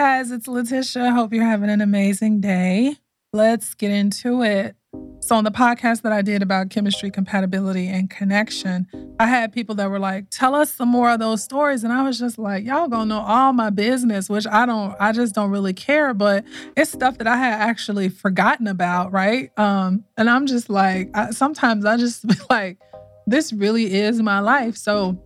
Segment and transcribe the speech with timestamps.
[0.00, 1.12] Guys, it's Leticia.
[1.12, 2.96] Hope you're having an amazing day.
[3.34, 4.74] Let's get into it.
[5.20, 8.86] So, on the podcast that I did about chemistry, compatibility, and connection,
[9.20, 11.84] I had people that were like, tell us some more of those stories.
[11.84, 15.12] And I was just like, y'all gonna know all my business, which I don't, I
[15.12, 16.14] just don't really care.
[16.14, 16.46] But
[16.78, 19.50] it's stuff that I had actually forgotten about, right?
[19.58, 22.78] Um, and I'm just like, I, sometimes I just be like,
[23.26, 24.78] this really is my life.
[24.78, 25.22] So,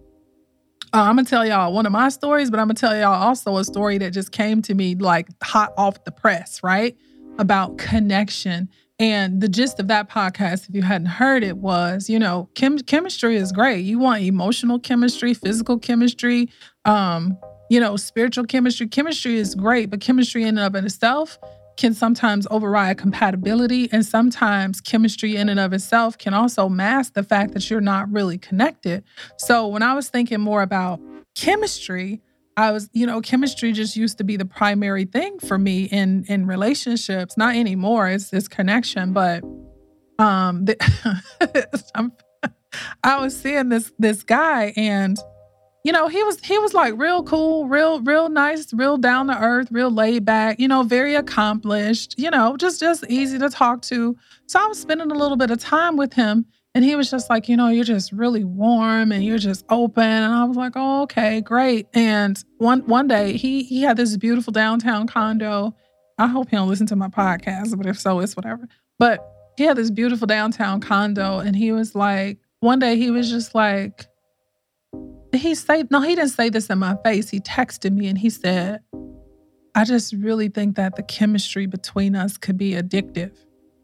[0.94, 3.56] uh, I'm gonna tell y'all one of my stories, but I'm gonna tell y'all also
[3.56, 6.96] a story that just came to me like hot off the press, right?
[7.38, 8.68] About connection
[9.00, 12.78] and the gist of that podcast, if you hadn't heard it, was you know, chem-
[12.78, 13.80] chemistry is great.
[13.80, 16.48] You want emotional chemistry, physical chemistry,
[16.84, 17.36] um,
[17.70, 18.86] you know, spiritual chemistry.
[18.86, 21.38] Chemistry is great, but chemistry in and of itself
[21.76, 23.88] can sometimes override compatibility.
[23.92, 28.10] And sometimes chemistry in and of itself can also mask the fact that you're not
[28.10, 29.04] really connected.
[29.38, 31.00] So when I was thinking more about
[31.34, 32.22] chemistry,
[32.56, 36.24] I was, you know, chemistry just used to be the primary thing for me in
[36.28, 37.36] in relationships.
[37.36, 38.08] Not anymore.
[38.08, 39.42] It's this connection, but
[40.18, 42.12] um, the,
[43.02, 45.16] I was seeing this this guy, and
[45.84, 49.38] you know, he was he was like real cool, real real nice, real down to
[49.38, 50.58] earth, real laid back.
[50.58, 52.14] You know, very accomplished.
[52.16, 54.16] You know, just just easy to talk to.
[54.46, 57.28] So I was spending a little bit of time with him, and he was just
[57.28, 60.02] like, you know, you're just really warm and you're just open.
[60.02, 61.86] And I was like, oh, okay, great.
[61.92, 65.76] And one one day he he had this beautiful downtown condo.
[66.16, 68.66] I hope he don't listen to my podcast, but if so, it's whatever.
[68.98, 69.20] But
[69.58, 73.54] he had this beautiful downtown condo, and he was like, one day he was just
[73.54, 74.06] like,
[75.36, 77.30] he said, no, he didn't say this in my face.
[77.30, 78.80] He texted me and he said,
[79.74, 83.36] I just really think that the chemistry between us could be addictive.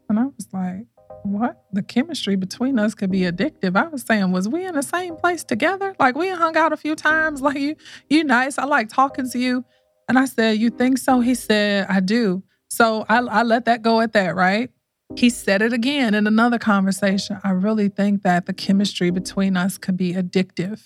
[0.09, 0.85] And I was like,
[1.23, 3.75] what the chemistry between us could be addictive.
[3.75, 5.95] I was saying, was we in the same place together?
[5.99, 7.41] Like we hung out a few times.
[7.41, 7.75] Like you,
[8.09, 8.57] you nice.
[8.57, 9.63] I like talking to you.
[10.07, 11.19] And I said, you think so?
[11.19, 12.43] He said, I do.
[12.69, 14.69] So I, I let that go at that, right?
[15.15, 17.37] He said it again in another conversation.
[17.43, 20.81] I really think that the chemistry between us could be addictive.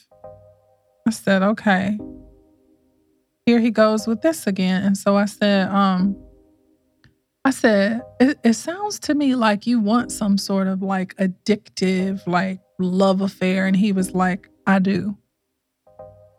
[1.08, 2.00] I said, okay.
[3.46, 4.84] Here he goes with this again.
[4.84, 6.18] And so I said, um,
[7.44, 12.26] I said, it, it, sounds to me like you want some sort of like addictive,
[12.26, 13.68] like love affair.
[13.68, 15.16] And he was like, I do.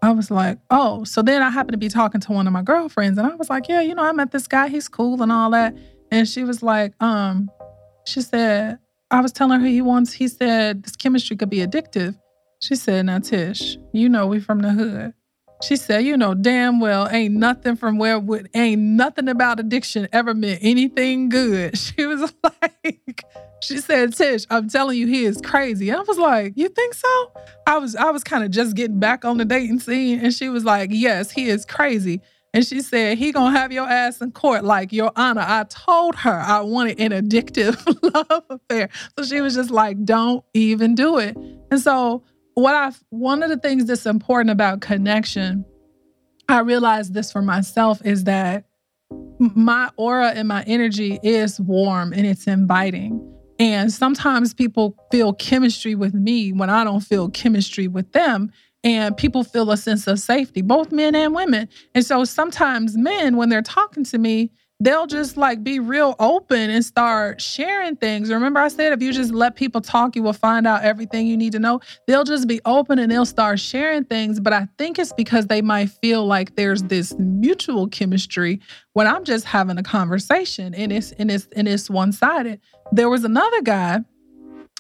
[0.02, 1.04] I was like, oh.
[1.04, 3.48] So then I happened to be talking to one of my girlfriends and I was
[3.48, 4.66] like, yeah, you know, I met this guy.
[4.68, 5.76] He's cool and all that.
[6.10, 7.50] And she was like, um,
[8.04, 8.78] she said,
[9.12, 12.18] I was telling her he wants, he said this chemistry could be addictive.
[12.60, 15.14] She said, now Tish, you know we from the hood.
[15.62, 20.06] She said, you know, damn well, ain't nothing from where would ain't nothing about addiction
[20.12, 21.74] ever meant anything good.
[21.96, 23.24] She was like,
[23.62, 25.90] she said, Tish, I'm telling you, he is crazy.
[25.90, 27.32] I was like, you think so?
[27.66, 30.20] I was I was kind of just getting back on the dating scene.
[30.20, 32.20] And she was like, Yes, he is crazy.
[32.56, 34.64] And she said, he gonna have your ass in court.
[34.64, 37.76] Like, your honor, I told her I wanted an addictive
[38.30, 38.88] love affair.
[39.18, 41.36] So she was just like, don't even do it.
[41.70, 42.24] And so
[42.56, 45.64] what I one of the things that's important about connection,
[46.48, 48.64] I realized this for myself is that
[49.38, 53.22] my aura and my energy is warm and it's inviting.
[53.58, 58.50] And sometimes people feel chemistry with me when I don't feel chemistry with them.
[58.82, 61.68] And people feel a sense of safety, both men and women.
[61.94, 64.50] And so sometimes men, when they're talking to me,
[64.80, 68.30] they'll just like be real open and start sharing things.
[68.30, 71.36] Remember, I said if you just let people talk, you will find out everything you
[71.36, 71.80] need to know.
[72.06, 74.38] They'll just be open and they'll start sharing things.
[74.38, 78.60] But I think it's because they might feel like there's this mutual chemistry
[78.92, 82.60] when I'm just having a conversation and it's and it's and it's one-sided.
[82.92, 84.00] There was another guy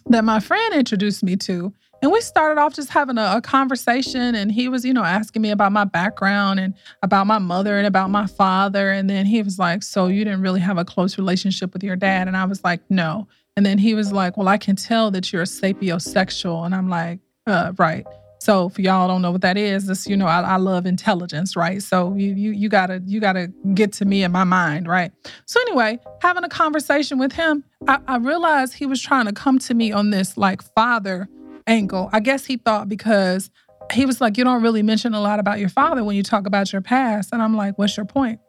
[0.08, 1.72] that my friend introduced me to
[2.06, 5.42] and we started off just having a, a, conversation, and he was, you know, asking
[5.42, 6.72] me about my background and
[7.02, 8.92] about my mother and about my father.
[8.92, 11.96] And then he was like, So you didn't really have a close relationship with your
[11.96, 12.28] dad?
[12.28, 13.26] And I was like, No.
[13.56, 16.64] And then he was like, Well, I can tell that you're a sapiosexual.
[16.64, 17.18] And I'm like,
[17.48, 18.06] uh, Right.
[18.38, 21.56] So for y'all don't know what that is, this, you know, I, I love intelligence,
[21.56, 21.82] right?
[21.82, 25.10] So you you you gotta you gotta get to me in my mind, right?
[25.46, 29.58] So anyway, having a conversation with him, I, I realized he was trying to come
[29.58, 31.28] to me on this like father
[31.66, 32.08] angle.
[32.12, 33.50] I guess he thought because
[33.92, 36.46] he was like, You don't really mention a lot about your father when you talk
[36.46, 37.30] about your past.
[37.32, 38.40] And I'm like, What's your point?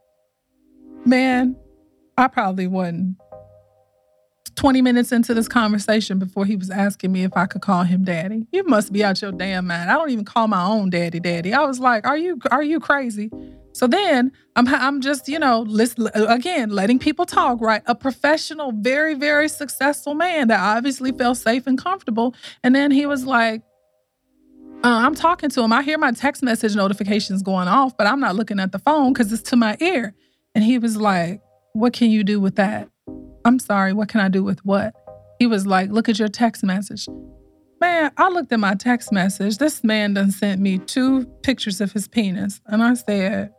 [1.06, 1.56] Man,
[2.18, 3.18] I probably wasn't
[4.56, 8.04] 20 minutes into this conversation before he was asking me if I could call him
[8.04, 8.48] daddy.
[8.52, 9.90] You must be out your damn mind.
[9.90, 11.54] I don't even call my own daddy daddy.
[11.54, 13.32] I was like, "Are you are you crazy?"
[13.78, 15.64] So then I'm I'm just, you know,
[16.16, 17.84] again, letting people talk, right?
[17.86, 22.34] A professional, very very successful man that obviously felt safe and comfortable.
[22.64, 23.62] And then he was like,
[24.84, 25.72] uh, I'm talking to him.
[25.72, 29.14] I hear my text message notifications going off, but I'm not looking at the phone
[29.14, 30.16] because it's to my ear.
[30.56, 31.40] And he was like,
[31.74, 32.90] What can you do with that?
[33.46, 34.96] I'm sorry, what can I do with what?
[35.38, 37.08] He was like, Look at your text message.
[37.80, 39.60] Man, I looked at my text message.
[39.60, 42.60] This man done sent me two pictures of his penis.
[42.66, 43.52] And I said,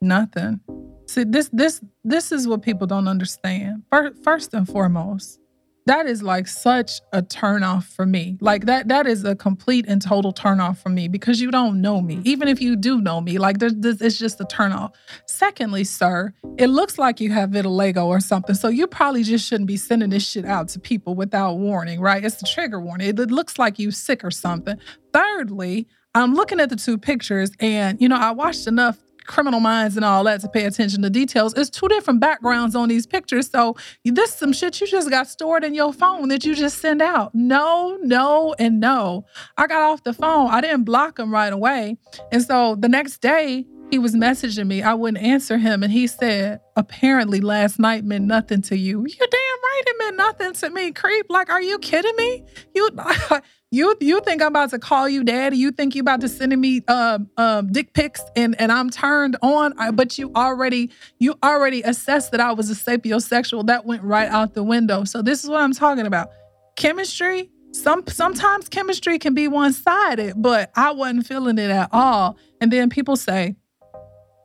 [0.00, 0.60] Nothing.
[1.06, 3.82] See, this this this is what people don't understand.
[4.22, 5.40] First and foremost,
[5.88, 8.36] that is like such a turnoff for me.
[8.42, 12.02] Like that that is a complete and total turnoff for me because you don't know
[12.02, 12.20] me.
[12.24, 14.92] Even if you do know me, like this, this it's just a turnoff.
[15.26, 18.54] Secondly, sir, it looks like you have vitiligo or something.
[18.54, 22.22] So you probably just shouldn't be sending this shit out to people without warning, right?
[22.22, 23.08] It's a trigger warning.
[23.08, 24.76] It, it looks like you sick or something.
[25.14, 28.98] Thirdly, I'm looking at the two pictures and you know, I watched enough
[29.28, 31.54] criminal minds and all that to pay attention to details.
[31.54, 33.48] It's two different backgrounds on these pictures.
[33.48, 37.00] So this some shit you just got stored in your phone that you just send
[37.00, 37.34] out.
[37.34, 39.24] No, no, and no.
[39.56, 40.50] I got off the phone.
[40.50, 41.96] I didn't block him right away.
[42.32, 44.82] And so the next day, he was messaging me.
[44.82, 45.82] I wouldn't answer him.
[45.82, 48.98] And he said, apparently last night meant nothing to you.
[48.98, 51.26] You're damn right it meant nothing to me, creep.
[51.28, 52.44] Like, are you kidding me?
[52.74, 52.90] You
[53.70, 55.58] You you think I'm about to call you daddy?
[55.58, 59.36] You think you're about to send me um, um, dick pics and and I'm turned
[59.42, 59.78] on?
[59.78, 63.66] I, but you already you already assessed that I was a sapiosexual.
[63.66, 65.04] That went right out the window.
[65.04, 66.30] So this is what I'm talking about.
[66.76, 67.50] Chemistry.
[67.72, 72.38] Some sometimes chemistry can be one sided, but I wasn't feeling it at all.
[72.62, 73.54] And then people say,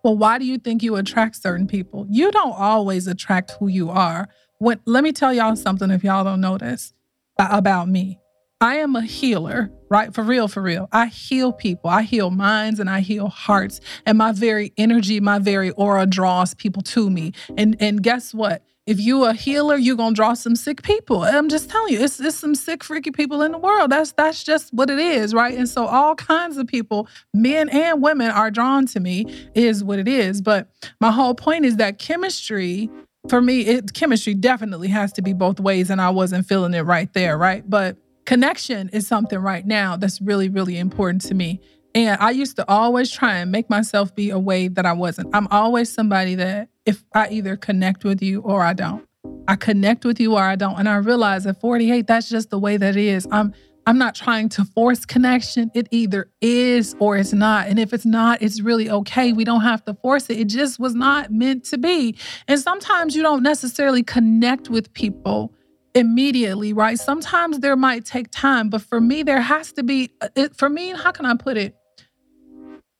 [0.03, 2.05] "Well, why do you think you attract certain people?
[2.09, 4.27] You don't always attract who you are."
[4.59, 6.93] When let me tell y'all something if y'all don't know this
[7.39, 8.19] about me.
[8.63, 10.13] I am a healer, right?
[10.13, 10.87] For real, for real.
[10.93, 11.89] I heal people.
[11.89, 13.81] I heal minds and I heal hearts.
[14.05, 17.33] And my very energy, my very aura draws people to me.
[17.57, 18.63] And and guess what?
[18.85, 21.23] If you a healer, you're gonna draw some sick people.
[21.23, 23.91] I'm just telling you, it's, it's some sick, freaky people in the world.
[23.91, 25.57] That's that's just what it is, right?
[25.57, 29.25] And so all kinds of people, men and women, are drawn to me,
[29.55, 30.41] is what it is.
[30.41, 30.69] But
[31.01, 32.89] my whole point is that chemistry
[33.29, 36.81] for me, it chemistry definitely has to be both ways, and I wasn't feeling it
[36.81, 37.69] right there, right?
[37.69, 41.59] But connection is something right now that's really, really important to me.
[41.95, 45.29] And I used to always try and make myself be a way that I wasn't.
[45.33, 49.07] I'm always somebody that if I either connect with you or I don't.
[49.47, 50.77] I connect with you or I don't.
[50.79, 53.27] And I realize at 48, that's just the way that it is.
[53.31, 53.53] I'm
[53.85, 55.69] I'm not trying to force connection.
[55.73, 57.67] It either is or it's not.
[57.67, 59.33] And if it's not, it's really okay.
[59.33, 60.39] We don't have to force it.
[60.39, 62.17] It just was not meant to be.
[62.47, 65.53] And sometimes you don't necessarily connect with people
[65.95, 66.99] immediately, right?
[66.99, 70.89] Sometimes there might take time, but for me, there has to be, uh, for me,
[70.91, 71.75] how can I put it?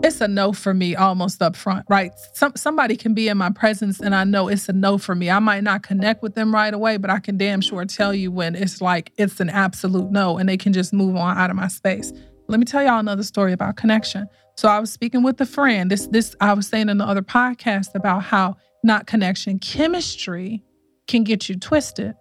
[0.02, 2.12] It's a no for me almost up front, right?
[2.34, 5.30] Some, somebody can be in my presence and I know it's a no for me.
[5.30, 8.30] I might not connect with them right away, but I can damn sure tell you
[8.30, 11.56] when it's like it's an absolute no and they can just move on out of
[11.56, 12.12] my space.
[12.50, 14.28] Let me tell y'all another story about connection.
[14.58, 15.90] So I was speaking with a friend.
[15.90, 20.64] This this I was saying in the other podcast about how not connection, chemistry
[21.08, 22.14] can get you twisted.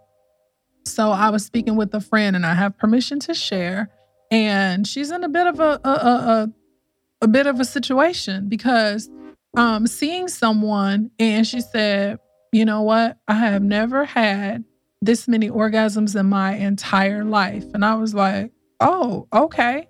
[0.85, 3.91] So I was speaking with a friend, and I have permission to share.
[4.31, 6.53] And she's in a bit of a a, a,
[7.23, 9.11] a bit of a situation because
[9.57, 12.19] um, seeing someone, and she said,
[12.53, 13.19] "You know what?
[13.29, 14.65] I have never had
[15.01, 19.89] this many orgasms in my entire life." And I was like, "Oh, okay."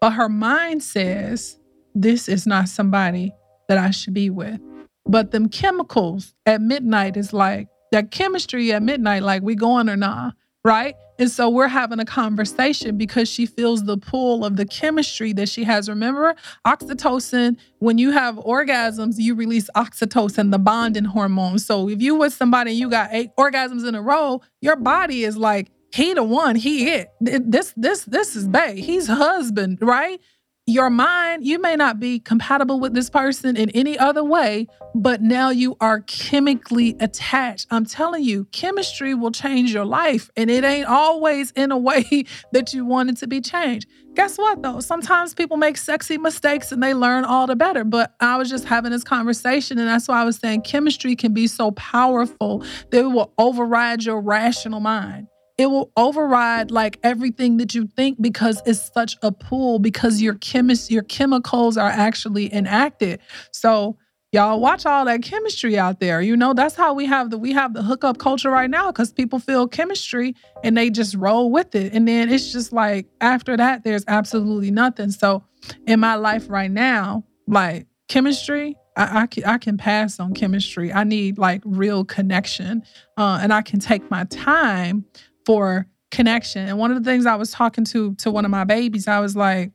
[0.00, 1.58] But her mind says
[1.94, 3.32] this is not somebody
[3.68, 4.60] that I should be with.
[5.06, 9.96] But them chemicals at midnight is like, that chemistry at midnight, like we going or
[9.96, 10.34] not,
[10.64, 10.96] right?
[11.16, 15.48] And so we're having a conversation because she feels the pull of the chemistry that
[15.48, 15.88] she has.
[15.88, 16.34] Remember,
[16.66, 21.60] oxytocin, when you have orgasms, you release oxytocin, the bonding hormone.
[21.60, 25.22] So if you with somebody and you got eight orgasms in a row, your body
[25.22, 27.10] is like, he the one, he it.
[27.20, 28.80] This, this, this is Bay.
[28.80, 30.20] He's husband, right?
[30.66, 35.20] Your mind, you may not be compatible with this person in any other way, but
[35.20, 37.66] now you are chemically attached.
[37.70, 42.24] I'm telling you, chemistry will change your life, and it ain't always in a way
[42.52, 43.86] that you want it to be changed.
[44.14, 44.80] Guess what, though?
[44.80, 47.82] Sometimes people make sexy mistakes and they learn all the better.
[47.82, 51.34] But I was just having this conversation, and that's why I was saying chemistry can
[51.34, 55.26] be so powerful that it will override your rational mind.
[55.56, 60.34] It will override like everything that you think because it's such a pull because your
[60.34, 63.20] chemist your chemicals are actually enacted.
[63.52, 63.96] So
[64.32, 66.20] y'all watch all that chemistry out there.
[66.20, 69.12] You know, that's how we have the we have the hookup culture right now because
[69.12, 70.34] people feel chemistry
[70.64, 71.92] and they just roll with it.
[71.92, 75.12] And then it's just like after that, there's absolutely nothing.
[75.12, 75.44] So
[75.86, 80.92] in my life right now, like chemistry, I, I, can, I can pass on chemistry.
[80.92, 82.82] I need like real connection.
[83.16, 85.04] Uh, and I can take my time
[85.44, 86.68] for connection.
[86.68, 89.20] And one of the things I was talking to to one of my babies, I
[89.20, 89.72] was like,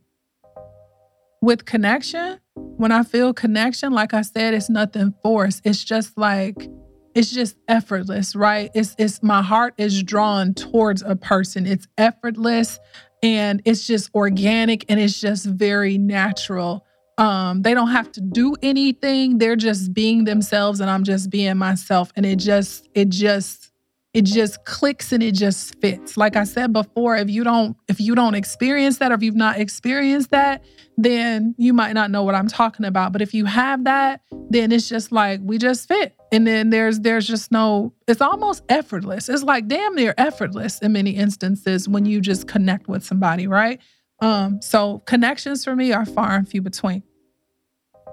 [1.41, 5.61] with connection, when I feel connection, like I said, it's nothing forced.
[5.65, 6.69] It's just like
[7.15, 8.69] it's just effortless, right?
[8.73, 11.65] It's it's my heart is drawn towards a person.
[11.65, 12.79] It's effortless
[13.21, 16.85] and it's just organic and it's just very natural.
[17.17, 19.39] Um, they don't have to do anything.
[19.39, 22.13] They're just being themselves and I'm just being myself.
[22.15, 23.68] And it just, it just
[24.13, 26.17] it just clicks and it just fits.
[26.17, 29.35] Like i said before if you don't if you don't experience that or if you've
[29.35, 30.65] not experienced that
[30.97, 33.13] then you might not know what i'm talking about.
[33.13, 36.15] But if you have that then it's just like we just fit.
[36.31, 39.29] And then there's there's just no it's almost effortless.
[39.29, 43.79] It's like damn near effortless in many instances when you just connect with somebody right?
[44.21, 47.03] Um so connections for me are far and few between.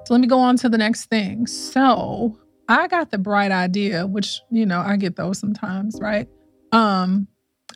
[0.05, 1.47] So let me go on to the next thing.
[1.47, 2.39] So
[2.69, 6.29] I got the bright idea, which, you know, I get those sometimes, right?
[6.73, 7.29] Um,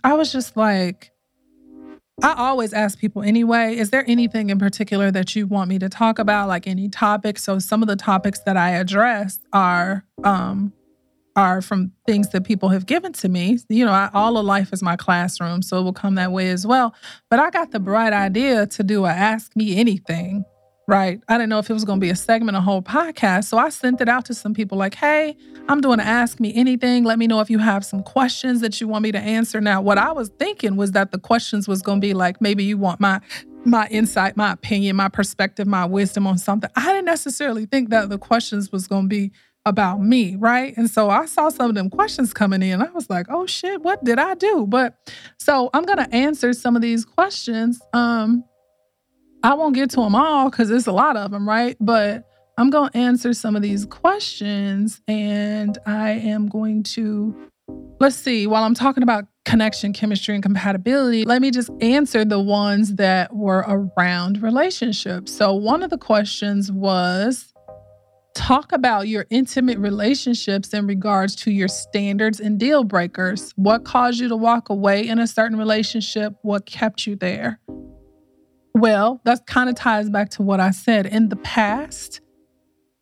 [0.02, 1.12] I was just like,
[2.22, 5.88] I always ask people anyway, is there anything in particular that you want me to
[5.88, 7.38] talk about, like any topic?
[7.38, 10.72] So some of the topics that I address are um
[11.36, 13.58] are from things that people have given to me.
[13.68, 16.50] You know, I, all of life is my classroom, so it will come that way
[16.50, 16.94] as well.
[17.30, 20.44] But I got the bright idea to do a ask me anything
[20.90, 21.22] right?
[21.28, 23.44] I didn't know if it was going to be a segment, a whole podcast.
[23.44, 25.36] So I sent it out to some people like, hey,
[25.68, 27.04] I'm doing Ask Me Anything.
[27.04, 29.60] Let me know if you have some questions that you want me to answer.
[29.60, 32.64] Now, what I was thinking was that the questions was going to be like, maybe
[32.64, 33.20] you want my
[33.64, 36.70] my insight, my opinion, my perspective, my wisdom on something.
[36.76, 39.32] I didn't necessarily think that the questions was going to be
[39.66, 40.74] about me, right?
[40.78, 42.80] And so I saw some of them questions coming in.
[42.80, 44.96] I was like, "Oh shit, what did I do?" But
[45.38, 48.44] so I'm going to answer some of these questions um
[49.42, 51.76] I won't get to them all because there's a lot of them, right?
[51.80, 52.28] But
[52.58, 57.34] I'm going to answer some of these questions and I am going to,
[58.00, 62.38] let's see, while I'm talking about connection, chemistry, and compatibility, let me just answer the
[62.38, 65.32] ones that were around relationships.
[65.32, 67.54] So, one of the questions was
[68.34, 73.52] talk about your intimate relationships in regards to your standards and deal breakers.
[73.56, 76.34] What caused you to walk away in a certain relationship?
[76.42, 77.58] What kept you there?
[78.80, 81.04] Well, that kind of ties back to what I said.
[81.04, 82.22] In the past,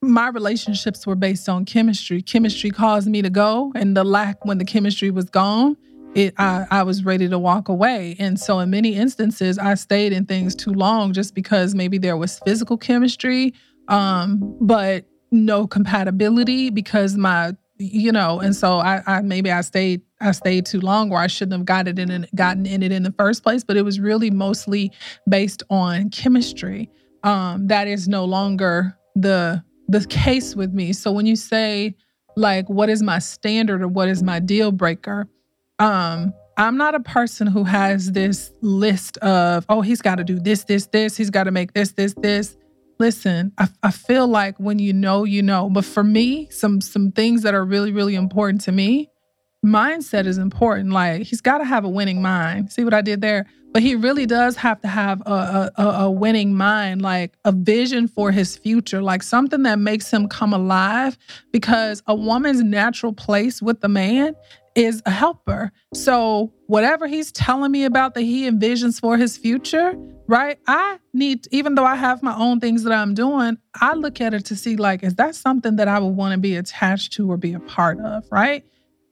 [0.02, 2.20] my relationships were based on chemistry.
[2.20, 5.76] Chemistry caused me to go, and the lack when the chemistry was gone,
[6.16, 8.16] it I, I was ready to walk away.
[8.18, 12.16] And so in many instances, I stayed in things too long just because maybe there
[12.16, 13.54] was physical chemistry,
[13.86, 20.02] um, but no compatibility because my you know, and so I, I maybe I stayed
[20.20, 23.02] I stayed too long or I shouldn't have gotten it in gotten in it in
[23.02, 23.64] the first place.
[23.64, 24.92] But it was really mostly
[25.28, 26.90] based on chemistry.
[27.22, 30.92] Um, that is no longer the the case with me.
[30.92, 31.94] So when you say
[32.36, 35.28] like what is my standard or what is my deal breaker,
[35.78, 40.40] um, I'm not a person who has this list of, oh, he's got to do
[40.40, 42.56] this, this, this, he's got to make this, this, this
[42.98, 45.70] listen, I, I feel like when you know, you know.
[45.70, 49.10] But for me, some some things that are really, really important to me,
[49.64, 50.90] mindset is important.
[50.92, 52.72] Like he's got to have a winning mind.
[52.72, 53.46] See what I did there?
[53.72, 58.08] But he really does have to have a, a, a winning mind, like a vision
[58.08, 61.18] for his future, like something that makes him come alive.
[61.52, 64.34] Because a woman's natural place with the man
[64.78, 65.72] is a helper.
[65.92, 69.94] So whatever he's telling me about that he envisions for his future,
[70.28, 70.58] right?
[70.68, 74.34] I need, even though I have my own things that I'm doing, I look at
[74.34, 77.30] it to see like, is that something that I would want to be attached to
[77.30, 78.64] or be a part of, right?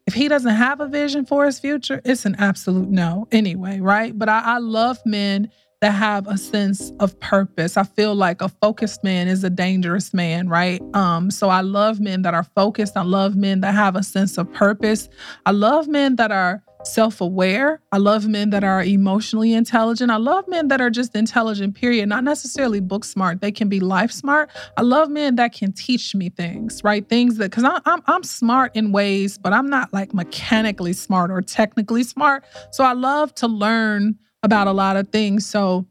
[0.07, 4.17] If he doesn't have a vision for his future, it's an absolute no anyway, right?
[4.17, 5.51] But I, I love men
[5.83, 7.77] that have a sense of purpose.
[7.77, 10.81] I feel like a focused man is a dangerous man, right?
[10.95, 12.97] Um, so I love men that are focused.
[12.97, 15.09] I love men that have a sense of purpose.
[15.45, 17.83] I love men that are self aware.
[17.93, 20.11] I love men that are emotionally intelligent.
[20.11, 22.09] I love men that are just intelligent, period.
[22.09, 24.51] Not necessarily book smart, they can be life smart.
[24.77, 27.07] I love men that can teach me things, right?
[27.07, 31.43] Things that, because I'm, I'm smart in ways, but I'm not like mechanically smart or
[31.43, 32.45] technically smart.
[32.71, 35.47] So I love to learn about a lot of things.
[35.47, 35.87] So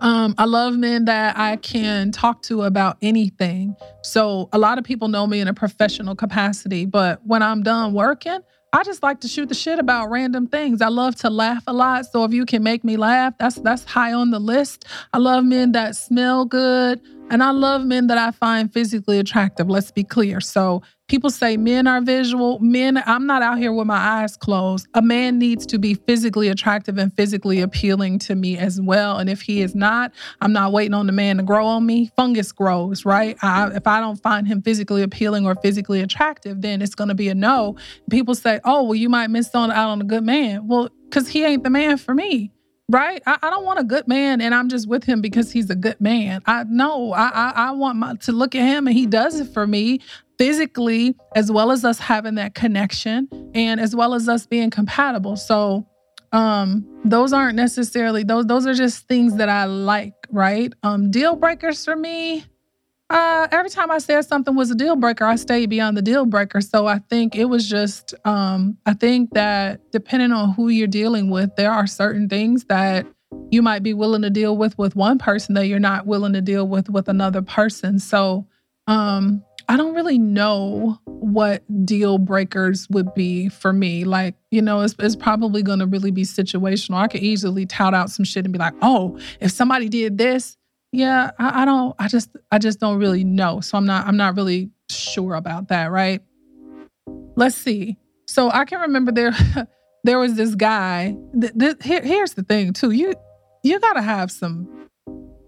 [0.00, 3.76] um, I love men that I can talk to about anything.
[4.02, 7.92] So a lot of people know me in a professional capacity, but when I'm done
[7.92, 8.40] working,
[8.74, 10.80] I just like to shoot the shit about random things.
[10.80, 12.06] I love to laugh a lot.
[12.06, 14.86] So if you can make me laugh, that's that's high on the list.
[15.12, 17.00] I love men that smell good.
[17.30, 19.68] And I love men that I find physically attractive.
[19.68, 20.40] Let's be clear.
[20.40, 22.58] So people say men are visual.
[22.60, 24.88] Men, I'm not out here with my eyes closed.
[24.94, 29.18] A man needs to be physically attractive and physically appealing to me as well.
[29.18, 32.10] And if he is not, I'm not waiting on the man to grow on me.
[32.16, 33.36] Fungus grows, right?
[33.42, 37.14] I, if I don't find him physically appealing or physically attractive, then it's going to
[37.14, 37.76] be a no.
[38.08, 40.66] People say, oh, well, you might miss out on a good man.
[40.66, 42.50] Well, because he ain't the man for me
[42.92, 43.22] right?
[43.26, 45.74] I, I, don't want a good man and I'm just with him because he's a
[45.74, 46.42] good man.
[46.46, 49.48] I no, I I, I want my, to look at him and he does it
[49.48, 50.00] for me
[50.38, 55.36] physically as well as us having that connection and as well as us being compatible.
[55.36, 55.86] So
[56.32, 60.72] um those aren't necessarily those those are just things that I like, right?
[60.82, 62.44] Um deal breakers for me
[63.12, 66.24] uh, every time I said something was a deal breaker, I stayed beyond the deal
[66.24, 66.62] breaker.
[66.62, 71.28] So I think it was just, um, I think that depending on who you're dealing
[71.28, 73.06] with, there are certain things that
[73.50, 76.40] you might be willing to deal with with one person that you're not willing to
[76.40, 77.98] deal with with another person.
[77.98, 78.46] So
[78.86, 84.04] um, I don't really know what deal breakers would be for me.
[84.04, 86.96] Like, you know, it's, it's probably going to really be situational.
[86.96, 90.58] I could easily tout out some shit and be like, oh, if somebody did this,
[90.92, 91.96] yeah, I, I don't.
[91.98, 93.60] I just, I just don't really know.
[93.60, 95.90] So I'm not, I'm not really sure about that.
[95.90, 96.20] Right?
[97.34, 97.96] Let's see.
[98.26, 99.32] So I can remember there,
[100.04, 101.16] there was this guy.
[101.40, 102.90] Th- th- here, here's the thing too.
[102.90, 103.14] You,
[103.62, 104.68] you gotta have some.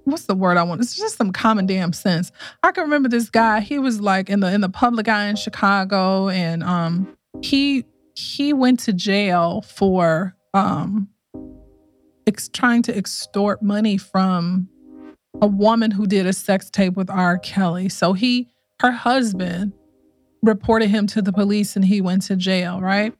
[0.05, 0.81] What's the word I want?
[0.81, 2.31] It's just some common damn sense.
[2.63, 3.61] I can remember this guy.
[3.61, 7.85] He was like in the in the public eye in Chicago, and um, he
[8.15, 11.09] he went to jail for um,
[12.27, 14.69] ex- trying to extort money from
[15.41, 17.39] a woman who did a sex tape with R.
[17.39, 17.89] Kelly.
[17.89, 18.49] So he,
[18.81, 19.73] her husband,
[20.43, 23.15] reported him to the police and he went to jail, right?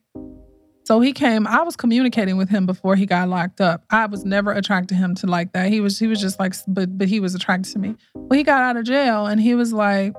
[0.85, 3.83] So he came, I was communicating with him before he got locked up.
[3.89, 5.69] I was never attracted to him to like that.
[5.69, 7.95] He was he was just like but but he was attracted to me.
[8.13, 10.13] Well, he got out of jail and he was like,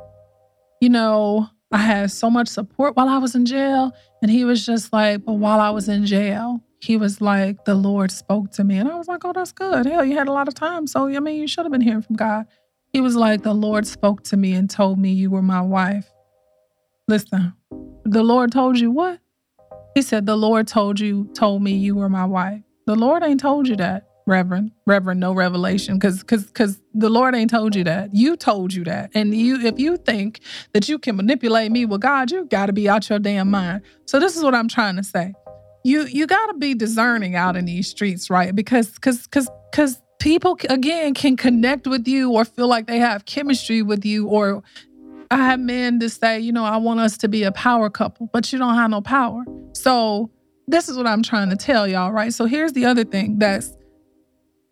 [0.81, 3.93] you know, I had so much support while I was in jail.
[4.23, 7.75] And he was just like, but while I was in jail, he was like, the
[7.75, 8.79] Lord spoke to me.
[8.79, 9.87] And I was like, oh, that's good.
[9.87, 10.87] Hell, you had a lot of time.
[10.87, 12.47] So, I mean, you should have been hearing from God.
[12.93, 16.09] He was like, the Lord spoke to me and told me you were my wife.
[17.09, 17.55] Listen,
[18.05, 19.21] the Lord told you what?
[19.97, 22.61] He said, the Lord told you, told me you were my wife.
[22.85, 24.73] The Lord ain't told you that, Reverend.
[24.87, 25.99] Reverend, no revelation.
[25.99, 28.11] Cause cause cause the Lord ain't told you that.
[28.13, 29.11] You told you that.
[29.15, 30.41] And you if you think
[30.75, 33.85] that you can manipulate me with God, you gotta be out your damn mind.
[34.05, 35.33] So this is what I'm trying to say
[35.87, 38.55] you you got to be discerning out in these streets, right?
[38.55, 43.25] Because because because because people again can connect with you or feel like they have
[43.25, 44.63] chemistry with you or
[45.31, 48.29] I have men to say, you know, I want us to be a power couple,
[48.33, 49.45] but you don't have no power.
[49.73, 50.31] So
[50.69, 52.33] this is what I'm trying to tell y'all, right?
[52.33, 53.73] So here's the other thing that's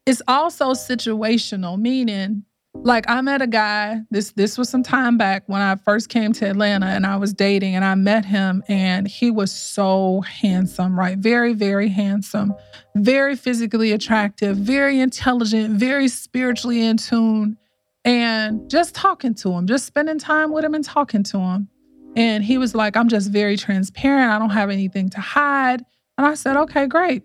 [0.07, 5.45] it's also situational, meaning like I met a guy, this this was some time back
[5.47, 9.07] when I first came to Atlanta and I was dating and I met him and
[9.07, 11.17] he was so handsome, right?
[11.17, 12.55] Very very handsome,
[12.97, 17.57] very physically attractive, very intelligent, very spiritually in tune
[18.05, 21.69] and just talking to him, just spending time with him and talking to him.
[22.17, 24.31] And he was like, "I'm just very transparent.
[24.31, 25.85] I don't have anything to hide."
[26.17, 27.25] And I said, "Okay, great."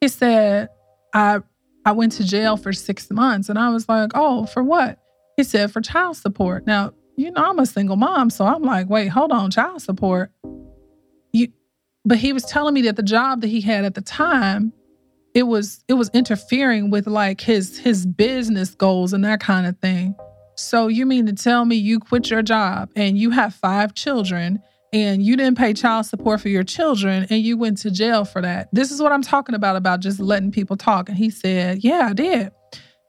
[0.00, 0.68] He said,
[1.12, 1.40] "I
[1.88, 3.48] I went to jail for six months.
[3.48, 4.98] And I was like, oh, for what?
[5.38, 6.66] He said, for child support.
[6.66, 8.28] Now, you know, I'm a single mom.
[8.28, 10.30] So I'm like, wait, hold on, child support.
[11.32, 11.48] You,
[12.04, 14.74] but he was telling me that the job that he had at the time,
[15.38, 19.78] it was it was interfering with like his his business goals and that kind of
[19.78, 20.16] thing.
[20.56, 24.60] So you mean to tell me you quit your job and you have five children
[24.92, 28.42] and you didn't pay child support for your children and you went to jail for
[28.42, 28.68] that.
[28.72, 31.08] This is what I'm talking about about just letting people talk.
[31.08, 32.50] And he said, "Yeah, I did."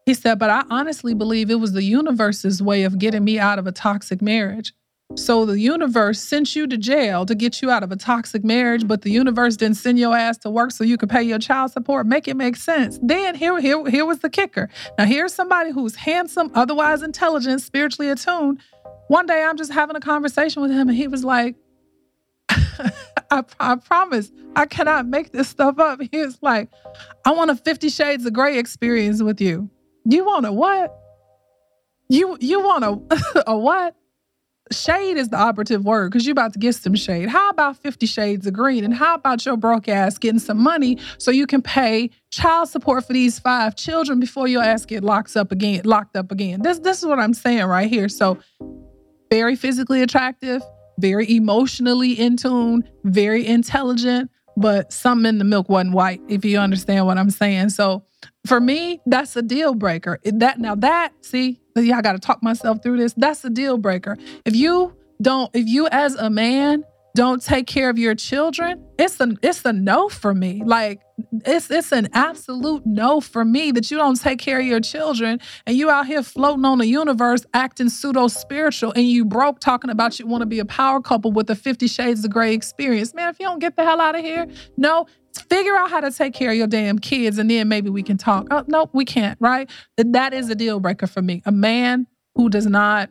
[0.05, 3.57] He said, "But I honestly believe it was the universe's way of getting me out
[3.57, 4.71] of a toxic marriage."
[5.15, 8.87] So the universe sent you to jail to get you out of a toxic marriage,
[8.87, 11.71] but the universe didn't send your ass to work so you could pay your child
[11.71, 12.05] support.
[12.05, 12.99] Make it make sense.
[13.01, 14.69] Then here, here, here was the kicker.
[14.99, 18.61] Now here's somebody who's handsome, otherwise intelligent, spiritually attuned.
[19.07, 21.55] One day I'm just having a conversation with him, and he was like,
[22.49, 26.01] I, I promise I cannot make this stuff up.
[26.11, 26.69] He was like,
[27.25, 29.71] I want a 50 Shades of Grey experience with you.
[30.05, 30.95] You want a what?
[32.09, 33.95] You you want a a what?
[34.71, 37.29] Shade is the operative word because you're about to get some shade.
[37.29, 38.83] How about 50 Shades of Green?
[38.83, 43.05] And how about your broke ass getting some money so you can pay child support
[43.05, 46.61] for these five children before your ass get locked up again, locked up again?
[46.61, 48.09] This this is what I'm saying right here.
[48.09, 48.37] So
[49.31, 50.61] very physically attractive,
[50.99, 56.59] very emotionally in tune, very intelligent, but something in the milk wasn't white, if you
[56.59, 57.69] understand what I'm saying.
[57.69, 58.03] So
[58.45, 60.19] for me, that's a deal breaker.
[60.25, 63.13] That now that, see, I gotta talk myself through this.
[63.15, 64.17] That's a deal breaker.
[64.45, 66.83] If you don't, if you as a man
[67.15, 70.61] don't take care of your children, it's a it's a no for me.
[70.63, 71.01] Like
[71.45, 75.39] it's it's an absolute no for me that you don't take care of your children
[75.65, 79.89] and you out here floating on the universe acting pseudo spiritual and you broke talking
[79.89, 83.13] about you want to be a power couple with a 50 shades of gray experience.
[83.13, 85.07] Man, if you don't get the hell out of here, no,
[85.49, 88.17] figure out how to take care of your damn kids and then maybe we can
[88.17, 88.47] talk.
[88.51, 89.69] Oh, no, we can't, right?
[89.97, 91.41] That is a deal breaker for me.
[91.45, 93.09] A man who does not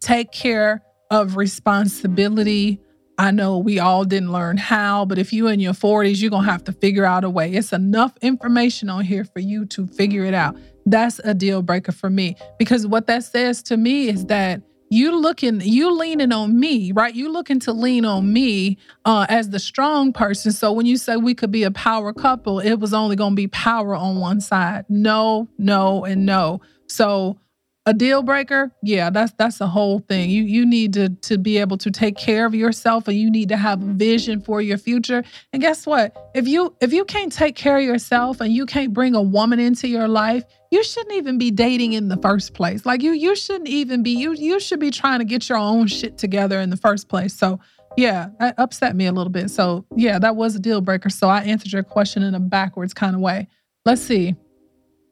[0.00, 2.80] take care of responsibility
[3.18, 6.44] I know we all didn't learn how, but if you're in your 40s, you're going
[6.44, 7.52] to have to figure out a way.
[7.52, 10.56] It's enough information on here for you to figure it out.
[10.86, 14.62] That's a deal breaker for me because what that says to me is that
[14.94, 17.14] you looking you leaning on me right?
[17.14, 20.52] You looking to lean on me uh, as the strong person.
[20.52, 23.36] So when you say we could be a power couple it was only going to
[23.36, 24.84] be power on one side.
[24.88, 26.60] No no and no.
[26.86, 27.38] So
[27.86, 30.30] a deal breaker yeah that's that's the whole thing.
[30.30, 33.50] You you need to to be able to take care of yourself and you need
[33.50, 35.22] to have a vision for your future.
[35.52, 36.16] And guess what?
[36.34, 39.60] If you if you can't take care of yourself and you can't bring a woman
[39.60, 42.84] into your life you shouldn't even be dating in the first place.
[42.84, 45.86] Like you you shouldn't even be you you should be trying to get your own
[45.86, 47.34] shit together in the first place.
[47.34, 47.60] So
[47.96, 49.50] yeah that upset me a little bit.
[49.50, 51.10] So yeah that was a deal breaker.
[51.10, 53.48] So i answered your question in a backwards kind of way.
[53.84, 54.34] Let's see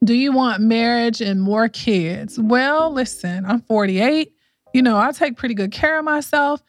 [0.05, 2.39] do you want marriage and more kids?
[2.39, 4.33] Well, listen, I'm 48.
[4.75, 6.63] You know, I take pretty good care of myself.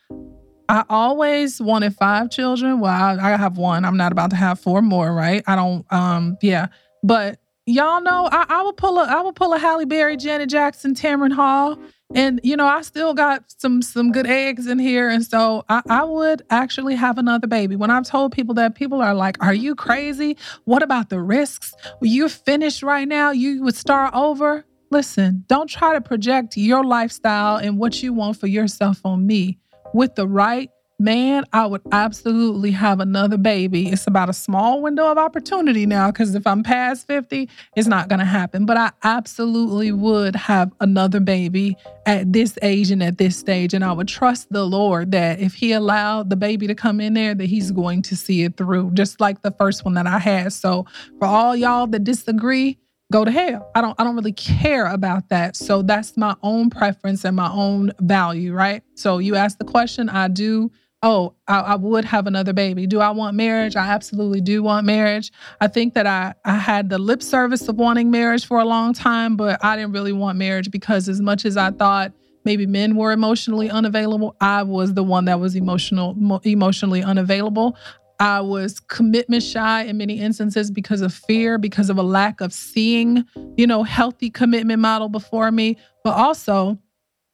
[0.69, 2.79] I always wanted five children.
[2.79, 3.85] Well, I, I have one.
[3.85, 5.43] I'm not about to have four more, right?
[5.47, 6.67] I don't um yeah.
[7.03, 10.49] But y'all know I, I will pull a I will pull a Halle Berry, Janet
[10.49, 11.77] Jackson, Tamron Hall.
[12.13, 15.09] And you know, I still got some some good eggs in here.
[15.09, 17.75] And so I, I would actually have another baby.
[17.75, 20.37] When I've told people that, people are like, Are you crazy?
[20.65, 21.73] What about the risks?
[22.01, 23.31] You're finished right now.
[23.31, 24.65] You would start over.
[24.91, 29.57] Listen, don't try to project your lifestyle and what you want for yourself on me.
[29.93, 30.69] With the right
[31.03, 33.89] man, I would absolutely have another baby.
[33.89, 38.07] It's about a small window of opportunity now because if I'm past 50, it's not
[38.07, 38.65] going to happen.
[38.65, 43.73] But I absolutely would have another baby at this age and at this stage.
[43.73, 47.15] And I would trust the Lord that if He allowed the baby to come in
[47.15, 50.19] there, that He's going to see it through, just like the first one that I
[50.19, 50.53] had.
[50.53, 50.85] So
[51.19, 52.79] for all y'all that disagree,
[53.11, 53.69] go to hell.
[53.75, 55.57] I don't I don't really care about that.
[55.57, 58.83] So that's my own preference and my own value, right?
[58.95, 60.71] So you ask the question, I do
[61.03, 62.87] oh, I, I, would have another baby.
[62.87, 63.75] Do I want marriage?
[63.75, 65.31] I absolutely do want marriage.
[65.59, 68.93] I think that I, I had the lip service of wanting marriage for a long
[68.93, 72.13] time, but I didn't really want marriage because as much as I thought
[72.45, 77.77] maybe men were emotionally unavailable, I was the one that was emotional mo- emotionally unavailable.
[78.19, 82.53] I was commitment shy in many instances because of fear, because of a lack of
[82.53, 83.25] seeing,
[83.57, 86.77] you know, healthy commitment model before me, but also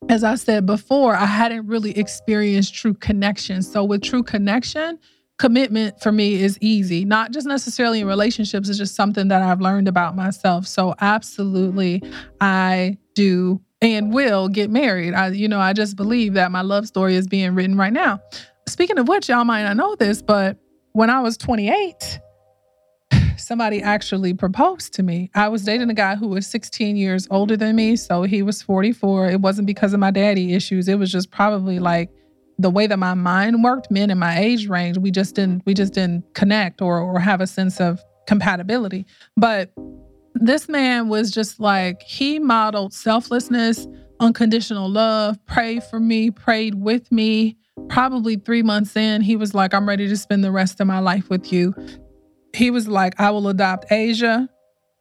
[0.07, 3.62] as I said before, I hadn't really experienced true connection.
[3.62, 4.97] So, with true connection,
[5.38, 9.62] commitment for me is easy, not just necessarily in relationships, it's just something that I've
[9.62, 10.67] learned about myself.
[10.67, 12.01] So, absolutely,
[12.39, 15.13] I do and will get married.
[15.13, 18.19] I, you know, I just believe that my love story is being written right now.
[18.67, 20.57] Speaking of which, y'all might not know this, but
[20.93, 22.19] when I was 28,
[23.49, 25.31] somebody actually proposed to me.
[25.33, 28.62] I was dating a guy who was 16 years older than me, so he was
[28.62, 29.31] 44.
[29.31, 30.88] It wasn't because of my daddy issues.
[30.88, 32.12] It was just probably like
[32.59, 35.73] the way that my mind worked, men in my age range, we just didn't we
[35.73, 39.07] just didn't connect or or have a sense of compatibility.
[39.35, 39.73] But
[40.35, 43.88] this man was just like he modeled selflessness,
[44.19, 47.57] unconditional love, prayed for me, prayed with me.
[47.88, 50.99] Probably three months in, he was like, I'm ready to spend the rest of my
[50.99, 51.73] life with you
[52.53, 54.49] he was like, I will adopt Asia.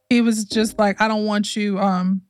[0.08, 2.22] He was just like, I don't want you um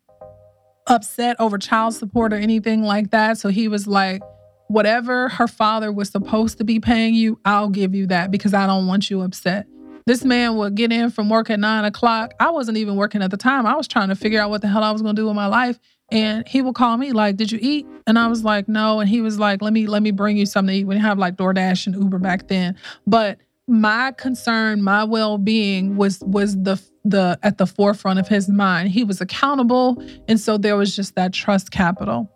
[0.86, 3.38] upset over child support or anything like that.
[3.38, 4.22] So he was like,
[4.68, 8.66] whatever her father was supposed to be paying you, I'll give you that because I
[8.66, 9.66] don't want you upset.
[10.06, 12.32] This man would get in from work at nine o'clock.
[12.40, 13.66] I wasn't even working at the time.
[13.66, 15.46] I was trying to figure out what the hell I was gonna do with my
[15.46, 15.78] life.
[16.10, 19.10] And he would call me like, "Did you eat?" And I was like, "No." And
[19.10, 21.18] he was like, "Let me let me bring you something to eat." We didn't have
[21.18, 22.76] like DoorDash and Uber back then,
[23.06, 28.90] but my concern, my well-being was was the the at the forefront of his mind.
[28.90, 32.30] He was accountable, and so there was just that trust capital.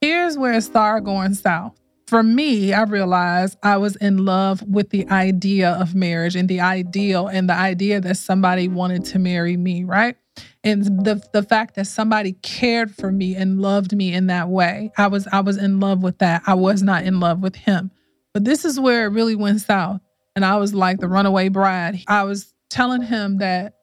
[0.00, 1.76] Here's where it started going south.
[2.10, 6.60] for me, I realized I was in love with the idea of marriage and the
[6.60, 10.16] ideal and the idea that somebody wanted to marry me, right?
[10.64, 14.90] And the the fact that somebody cared for me and loved me in that way.
[14.98, 16.42] I was I was in love with that.
[16.48, 17.92] I was not in love with him.
[18.34, 20.00] But this is where it really went south.
[20.40, 22.00] And I was like the runaway bride.
[22.08, 23.74] I was telling him that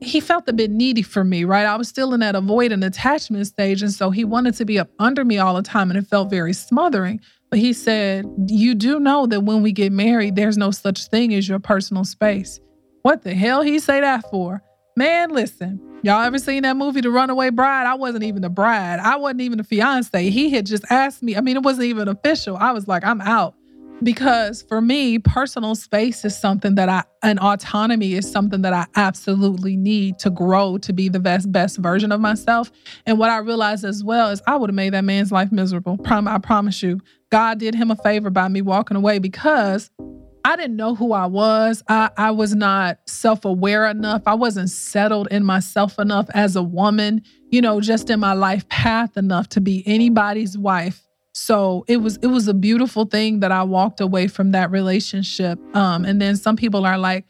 [0.00, 1.66] he felt a bit needy for me, right?
[1.66, 3.82] I was still in that avoidant attachment stage.
[3.82, 5.90] And so he wanted to be up under me all the time.
[5.90, 7.20] And it felt very smothering.
[7.50, 11.34] But he said, You do know that when we get married, there's no such thing
[11.34, 12.60] as your personal space.
[13.02, 14.62] What the hell he say that for?
[14.96, 17.88] Man, listen, y'all ever seen that movie, The Runaway Bride?
[17.88, 19.00] I wasn't even the bride.
[19.00, 20.30] I wasn't even the fiance.
[20.30, 21.36] He had just asked me.
[21.36, 22.56] I mean, it wasn't even official.
[22.56, 23.56] I was like, I'm out
[24.02, 28.86] because for me, personal space is something that I, and autonomy is something that I
[28.96, 32.70] absolutely need to grow to be the best, best version of myself.
[33.06, 35.98] And what I realized as well is I would have made that man's life miserable.
[36.04, 37.00] I promise you.
[37.30, 39.90] God did him a favor by me walking away because
[40.44, 41.82] I didn't know who I was.
[41.88, 44.22] I, I was not self aware enough.
[44.26, 48.68] I wasn't settled in myself enough as a woman, you know, just in my life
[48.68, 53.52] path enough to be anybody's wife so it was it was a beautiful thing that
[53.52, 55.58] I walked away from that relationship.
[55.76, 57.24] Um, and then some people are like,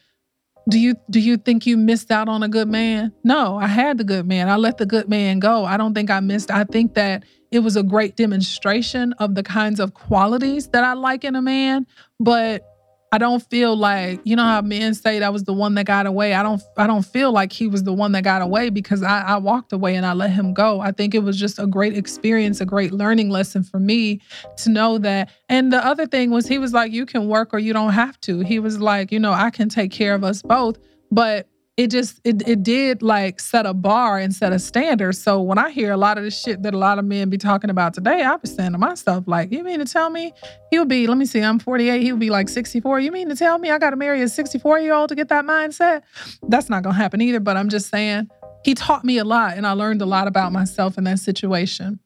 [0.69, 3.99] "Do you do you think you missed out on a good man?" No, I had
[3.99, 4.49] the good man.
[4.49, 5.65] I let the good man go.
[5.65, 6.51] I don't think I missed.
[6.51, 10.95] I think that it was a great demonstration of the kinds of qualities that I
[10.95, 11.87] like in a man.
[12.19, 12.65] But
[13.13, 16.07] I don't feel like you know how men say that was the one that got
[16.07, 16.35] away.
[16.35, 19.23] I don't I don't feel like he was the one that got away because I,
[19.23, 20.81] I walked away and I let him go.
[20.81, 24.21] I think it was just a great experience, a great learning lesson for me
[24.59, 25.31] to know that.
[25.49, 28.21] And the other thing was he was like, you can work or you don't have
[28.23, 28.41] to.
[28.41, 30.79] He was like, you know, I can take care of us both.
[31.11, 31.49] But
[31.81, 35.15] it just it it did like set a bar and set a standard.
[35.15, 37.39] So when I hear a lot of the shit that a lot of men be
[37.39, 40.35] talking about today, I be saying to myself, like, you mean to tell me
[40.71, 43.01] he'll be, let me see, I'm 48, he'll be like 64.
[43.01, 46.03] You mean to tell me I gotta marry a 64-year-old to get that mindset?
[46.49, 47.41] That's not gonna happen either.
[47.41, 48.29] But I'm just saying,
[48.63, 51.99] he taught me a lot and I learned a lot about myself in that situation.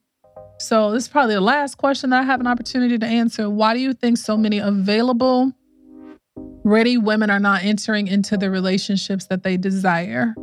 [0.61, 3.51] So this is probably the last question that I have an opportunity to answer.
[3.51, 5.53] Why do you think so many available
[6.65, 10.35] ready women are not entering into the relationships that they desire?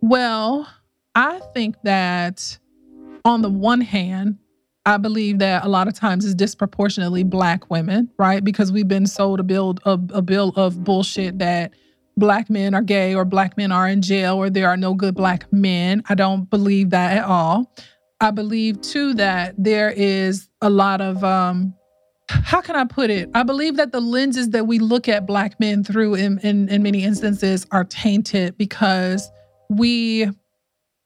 [0.00, 0.68] Well,
[1.14, 2.58] I think that
[3.24, 4.38] on the one hand,
[4.86, 8.42] I believe that a lot of times it's disproportionately black women, right?
[8.42, 11.74] Because we've been sold a bill a, a bill of bullshit that
[12.16, 15.14] black men are gay or black men are in jail or there are no good
[15.14, 16.02] black men.
[16.08, 17.72] I don't believe that at all.
[18.20, 21.74] I believe too that there is a lot of um
[22.28, 23.30] how can I put it?
[23.34, 26.82] I believe that the lenses that we look at black men through in, in, in
[26.82, 29.30] many instances are tainted because
[29.68, 30.30] we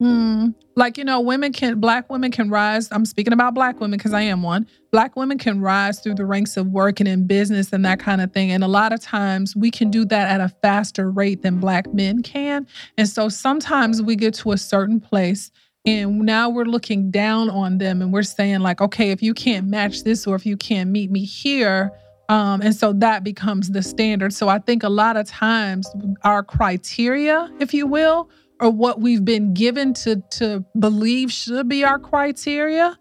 [0.03, 3.97] Mm, like you know women can black women can rise i'm speaking about black women
[3.97, 7.73] because i am one black women can rise through the ranks of working in business
[7.73, 10.41] and that kind of thing and a lot of times we can do that at
[10.41, 12.67] a faster rate than black men can
[12.99, 15.53] and so sometimes we get to a certain place
[15.85, 19.66] and now we're looking down on them and we're saying, like, okay, if you can't
[19.66, 21.90] match this or if you can't meet me here,
[22.29, 24.33] um, and so that becomes the standard.
[24.33, 25.88] So I think a lot of times
[26.23, 31.85] our criteria, if you will, or what we've been given to to believe should be
[31.85, 32.97] our criteria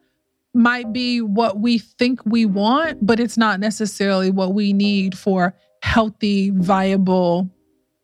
[0.53, 5.55] might be what we think we want, but it's not necessarily what we need for
[5.81, 7.49] healthy, viable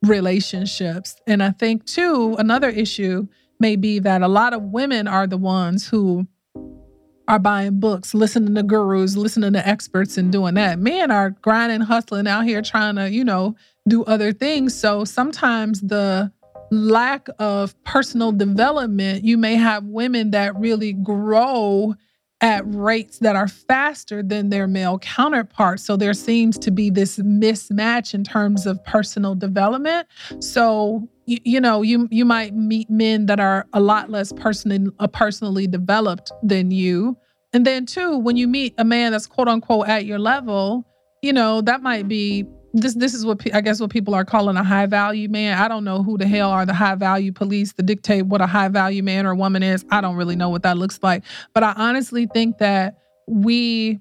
[0.03, 1.15] relationships.
[1.25, 3.27] And I think too, another issue
[3.59, 6.27] may be that a lot of women are the ones who
[7.27, 10.79] are buying books, listening to gurus, listening to experts, and doing that.
[10.79, 13.55] Men are grinding, hustling out here trying to, you know,
[13.87, 14.73] do other things.
[14.73, 16.31] So sometimes the
[16.71, 21.95] lack of personal development, you may have women that really grow
[22.39, 25.83] at rates that are faster than their male counterparts.
[25.83, 30.07] So there seems to be this mismatch in terms of personal development.
[30.39, 34.89] So you, you know, you you might meet men that are a lot less personally
[34.99, 37.15] uh, personally developed than you.
[37.53, 40.87] And then too, when you meet a man that's quote unquote at your level,
[41.21, 44.55] you know, that might be this this is what I guess what people are calling
[44.55, 45.57] a high value man.
[45.57, 48.47] I don't know who the hell are the high value police to dictate what a
[48.47, 49.85] high value man or woman is.
[49.91, 51.23] I don't really know what that looks like.
[51.53, 53.99] But I honestly think that we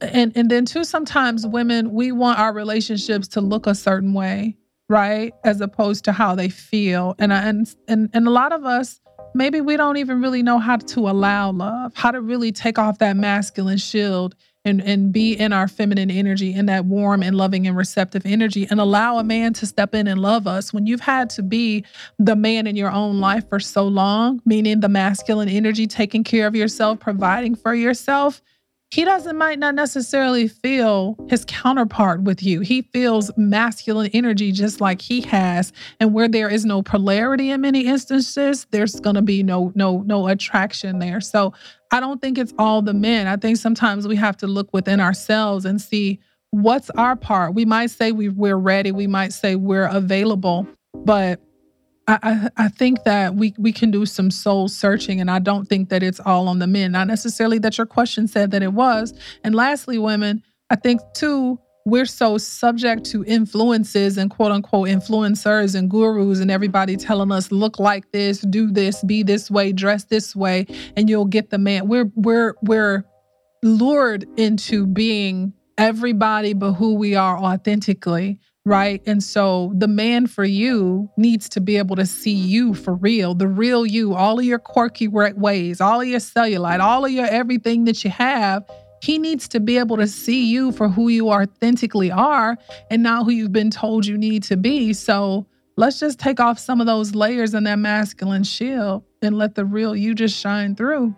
[0.00, 4.56] and and then too sometimes women we want our relationships to look a certain way,
[4.90, 5.32] right?
[5.44, 7.14] As opposed to how they feel.
[7.18, 9.00] And and and and a lot of us
[9.32, 12.98] maybe we don't even really know how to allow love, how to really take off
[12.98, 17.66] that masculine shield and and be in our feminine energy in that warm and loving
[17.66, 21.00] and receptive energy and allow a man to step in and love us when you've
[21.00, 21.84] had to be
[22.18, 26.46] the man in your own life for so long meaning the masculine energy taking care
[26.46, 28.42] of yourself providing for yourself
[28.90, 32.60] he doesn't might not necessarily feel his counterpart with you.
[32.60, 35.72] He feels masculine energy just like he has.
[36.00, 40.26] And where there is no polarity in many instances, there's gonna be no no no
[40.26, 41.20] attraction there.
[41.20, 41.52] So
[41.92, 43.28] I don't think it's all the men.
[43.28, 46.18] I think sometimes we have to look within ourselves and see
[46.50, 47.54] what's our part.
[47.54, 51.40] We might say we, we're ready, we might say we're available, but
[52.08, 55.90] I, I, think that we we can do some soul searching, and I don't think
[55.90, 56.92] that it's all on the men.
[56.92, 59.14] Not necessarily that your question said that it was.
[59.44, 65.74] And lastly, women, I think too we're so subject to influences and quote unquote influencers
[65.74, 70.04] and gurus and everybody telling us look like this, do this, be this way, dress
[70.04, 71.88] this way, and you'll get the man.
[71.88, 73.04] We're we're we're
[73.62, 79.02] lured into being everybody but who we are authentically right?
[79.06, 83.34] And so the man for you needs to be able to see you for real,
[83.34, 87.26] the real you, all of your quirky ways, all of your cellulite, all of your
[87.26, 88.64] everything that you have.
[89.02, 92.58] He needs to be able to see you for who you authentically are
[92.90, 94.92] and not who you've been told you need to be.
[94.92, 95.46] So
[95.78, 99.64] let's just take off some of those layers in that masculine shield and let the
[99.64, 101.14] real you just shine through.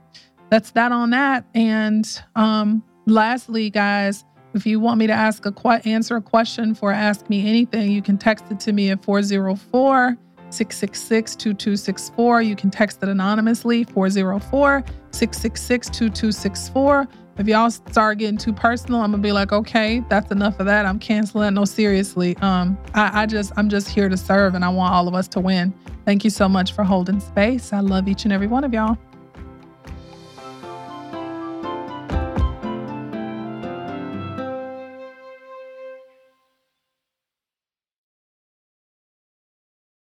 [0.49, 1.45] That's that on that.
[1.55, 6.75] And um, lastly, guys, if you want me to ask a qu- answer a question
[6.75, 10.17] for Ask Me Anything, you can text it to me at 404
[10.51, 12.43] 666 2264.
[12.43, 17.09] You can text it anonymously 404 666 2264.
[17.39, 20.85] If y'all start getting too personal, I'm gonna be like, okay, that's enough of that.
[20.85, 21.55] I'm canceling.
[21.55, 22.37] No, seriously.
[22.39, 25.29] Um, I, I just I'm just here to serve and I want all of us
[25.29, 25.73] to win.
[26.05, 27.73] Thank you so much for holding space.
[27.73, 28.99] I love each and every one of y'all.